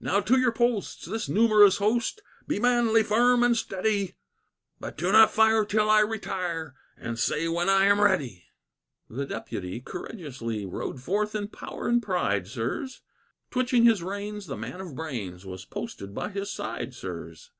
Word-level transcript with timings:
"Now 0.00 0.20
to 0.20 0.38
your 0.38 0.52
posts, 0.52 1.06
this 1.06 1.30
numerous 1.30 1.78
host, 1.78 2.20
Be 2.46 2.60
manly, 2.60 3.02
firm, 3.02 3.42
and 3.42 3.56
steady. 3.56 4.18
But 4.78 4.98
do 4.98 5.10
not 5.10 5.30
fire 5.30 5.64
till 5.64 5.88
I 5.88 6.00
retire 6.00 6.74
And 6.98 7.18
say 7.18 7.48
when 7.48 7.70
I 7.70 7.86
am 7.86 7.98
ready." 8.02 8.48
The 9.08 9.24
Deputy 9.24 9.80
courageously 9.80 10.66
Rode 10.66 11.00
forth 11.00 11.34
in 11.34 11.48
power 11.48 11.88
and 11.88 12.02
pride, 12.02 12.46
sirs; 12.46 13.00
Twitching 13.50 13.84
his 13.84 14.02
reins, 14.02 14.44
the 14.44 14.58
man 14.58 14.78
of 14.82 14.94
brains 14.94 15.46
Was 15.46 15.64
posted 15.64 16.14
by 16.14 16.28
his 16.28 16.50
side, 16.50 16.92
sirs. 16.92 17.50